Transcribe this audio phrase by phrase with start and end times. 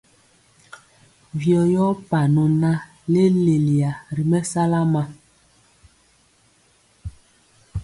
[1.39, 2.71] Vyɔ yɔɔ panɔ na
[3.11, 5.03] leleyiya ri mɛsala ma.